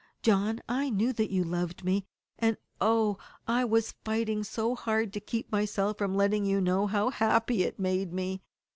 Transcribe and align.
"John, 0.23 0.63
I 0.67 0.89
knew 0.89 1.13
that 1.13 1.29
you 1.29 1.43
loved 1.43 1.83
me, 1.83 2.07
and 2.39 2.57
oh! 2.79 3.19
I 3.47 3.63
was 3.65 3.93
fighting 4.03 4.43
so 4.43 4.73
hard 4.73 5.13
to 5.13 5.19
keep 5.19 5.51
myself 5.51 5.99
from 5.99 6.15
letting 6.15 6.43
you 6.43 6.59
know 6.59 6.87
how 6.87 7.11
happy 7.11 7.61
it 7.61 7.77
made 7.77 8.11
me. 8.11 8.41